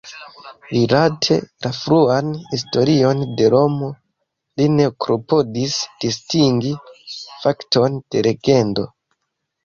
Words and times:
Rilate 0.75 1.35
la 1.65 1.69
fruan 1.79 2.31
historion 2.53 3.19
de 3.41 3.49
Romo, 3.53 3.89
li 4.61 4.65
ne 4.77 4.87
klopodis 5.05 5.75
distingi 6.05 6.71
fakton 7.45 8.01
de 8.17 8.25
legendo. 8.29 8.87